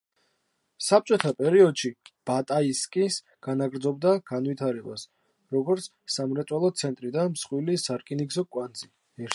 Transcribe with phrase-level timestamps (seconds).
[0.83, 1.91] საბჭოთა პერიოდში
[2.29, 3.05] ბატაისკი
[3.49, 5.05] განაგრძობდა განვითარებას,
[5.57, 8.95] როგორც სამრეწველო ცენტრი და მსხვილი სარკინიგზო კვანძი.